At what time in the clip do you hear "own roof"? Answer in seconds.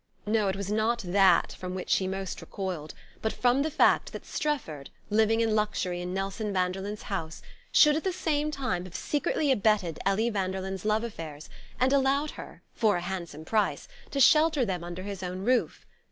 15.21-15.85